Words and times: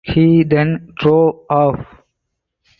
He 0.03 0.43
then 0.43 0.93
drove 0.99 1.45
off. 1.47 1.85